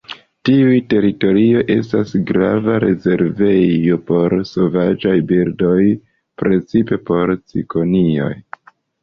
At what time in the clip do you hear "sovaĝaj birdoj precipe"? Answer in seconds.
4.53-7.01